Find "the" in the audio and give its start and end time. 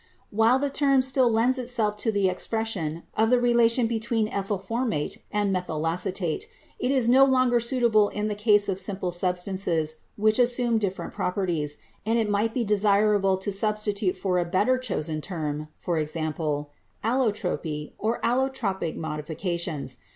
0.57-0.71, 2.11-2.27, 3.29-3.39, 8.27-8.33